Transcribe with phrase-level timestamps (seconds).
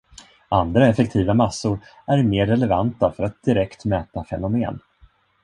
[0.49, 4.79] Andra effektiva massor är mer relevanta för att direkt mäta fenomen.